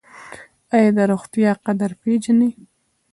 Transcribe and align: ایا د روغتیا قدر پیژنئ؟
ایا 0.75 0.89
د 0.97 0.99
روغتیا 1.11 1.51
قدر 1.65 1.91
پیژنئ؟ 2.01 2.51